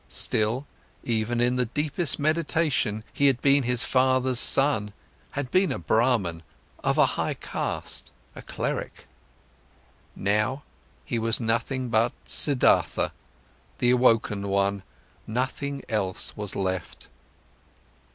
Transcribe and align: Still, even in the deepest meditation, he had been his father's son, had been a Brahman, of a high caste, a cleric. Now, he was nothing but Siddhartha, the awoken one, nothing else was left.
Still, 0.09 0.65
even 1.03 1.39
in 1.39 1.57
the 1.57 1.67
deepest 1.67 2.17
meditation, 2.17 3.03
he 3.13 3.27
had 3.27 3.39
been 3.39 3.61
his 3.61 3.83
father's 3.85 4.39
son, 4.39 4.93
had 5.33 5.51
been 5.51 5.71
a 5.71 5.77
Brahman, 5.77 6.41
of 6.83 6.97
a 6.97 7.05
high 7.21 7.35
caste, 7.35 8.11
a 8.35 8.41
cleric. 8.41 9.05
Now, 10.15 10.63
he 11.05 11.19
was 11.19 11.39
nothing 11.39 11.89
but 11.89 12.13
Siddhartha, 12.25 13.11
the 13.77 13.91
awoken 13.91 14.47
one, 14.47 14.81
nothing 15.27 15.83
else 15.87 16.35
was 16.35 16.55
left. 16.55 17.07